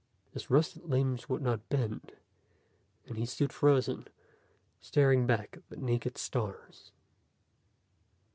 [0.33, 2.13] His rusted limbs would not bend,
[3.05, 4.07] and he stood frozen,
[4.79, 6.91] staring back at the naked stars.